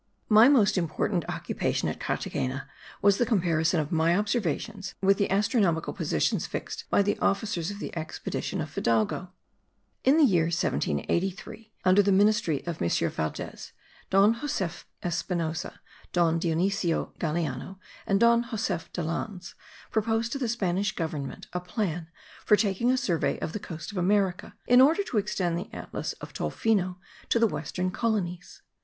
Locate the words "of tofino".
26.13-26.97